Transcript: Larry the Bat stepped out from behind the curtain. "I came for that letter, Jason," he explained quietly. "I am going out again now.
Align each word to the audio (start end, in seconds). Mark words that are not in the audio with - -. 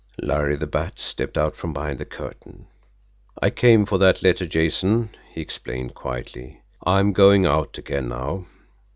Larry 0.23 0.55
the 0.55 0.65
Bat 0.65 0.99
stepped 0.99 1.37
out 1.37 1.55
from 1.55 1.73
behind 1.73 1.99
the 1.99 2.05
curtain. 2.05 2.65
"I 3.39 3.51
came 3.51 3.85
for 3.85 3.99
that 3.99 4.23
letter, 4.23 4.47
Jason," 4.47 5.11
he 5.29 5.41
explained 5.41 5.93
quietly. 5.93 6.61
"I 6.83 6.99
am 6.99 7.13
going 7.13 7.45
out 7.45 7.77
again 7.77 8.07
now. 8.09 8.47